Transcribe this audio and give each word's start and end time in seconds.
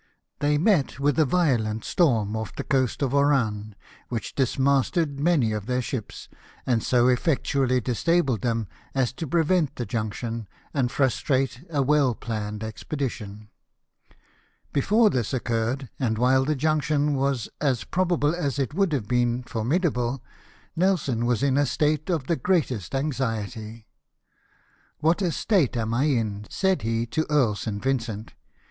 They 0.39 0.57
met 0.57 0.99
with 0.99 1.19
a 1.19 1.25
violent 1.25 1.85
storm 1.85 2.35
off 2.35 2.55
the 2.55 2.63
coast 2.63 3.03
of 3.03 3.13
Oran, 3.13 3.75
which 4.09 4.33
dismasted 4.33 5.19
many 5.19 5.51
of 5.51 5.67
their 5.67 5.79
ships, 5.83 6.27
and 6.65 6.81
so 6.81 7.05
eflectually 7.05 7.83
disabled 7.83 8.41
them 8.41 8.67
as 8.95 9.13
to 9.13 9.27
prevent 9.27 9.75
the 9.75 9.85
junction, 9.85 10.47
and 10.73 10.91
frustrate 10.91 11.63
a 11.69 11.83
well 11.83 12.15
planned 12.15 12.63
expedition. 12.63 13.49
Before 14.73 15.11
this 15.11 15.35
occurred, 15.35 15.91
and 15.99 16.17
while 16.17 16.45
the 16.45 16.55
junction 16.55 17.13
was 17.13 17.47
as 17.61 17.83
probable 17.83 18.33
as 18.33 18.57
it 18.57 18.73
would 18.73 18.93
have 18.93 19.07
been 19.07 19.43
formidable. 19.43 20.23
Nelson 20.75 21.27
was 21.27 21.43
in 21.43 21.57
a 21.57 21.67
state 21.67 22.09
of 22.09 22.25
the 22.25 22.35
greatest 22.35 22.95
anxiety." 22.95 23.85
What 24.99 25.21
a 25.21 25.31
state 25.31 25.77
am 25.77 25.93
I 25.93 26.05
in!" 26.05 26.47
said 26.49 26.81
he 26.81 27.05
to 27.05 27.27
Earl 27.29 27.53
St. 27.53 27.83
Vincent. 27.83 28.33